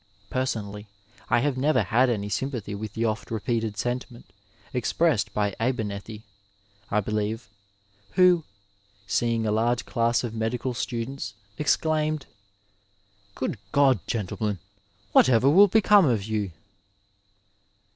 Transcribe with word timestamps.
Personally, 0.31 0.87
I 1.29 1.41
have 1.41 1.57
never 1.57 1.83
had 1.83 2.09
any 2.09 2.27
sympathy 2.27 2.73
with 2.73 2.93
the 2.93 3.05
oft 3.05 3.29
repeated 3.29 3.77
sentiment 3.77 4.33
ex 4.73 4.91
pressed 4.91 5.27
originally 5.37 5.55
by 5.59 5.69
Abemethy, 5.69 6.23
I 6.89 7.01
believe, 7.01 7.51
who, 8.13 8.43
seeing 9.05 9.45
a 9.45 9.51
large 9.51 9.85
class 9.85 10.23
of 10.23 10.33
medical 10.33 10.73
students, 10.73 11.35
exclaimed, 11.59 12.25
*'6ood 13.35 13.57
God, 13.71 13.99
gentlemen! 14.07 14.57
whatever 15.11 15.47
will 15.47 15.67
become 15.67 16.05
of 16.05 16.23
you 16.23 16.51